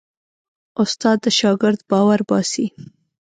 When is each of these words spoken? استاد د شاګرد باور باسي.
استاد 0.81 1.17
د 1.25 1.25
شاګرد 1.39 1.79
باور 1.91 2.19
باسي. 2.29 2.65